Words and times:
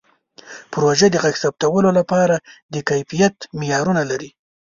پروژه 0.73 1.07
د 1.11 1.15
غږ 1.23 1.35
ثبتولو 1.43 1.89
لپاره 1.99 2.35
د 2.73 2.75
کیفیت 2.89 3.35
معیارونه 3.59 4.01
لري. 4.11 4.29